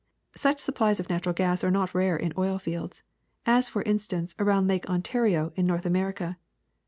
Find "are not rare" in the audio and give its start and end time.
1.63-2.17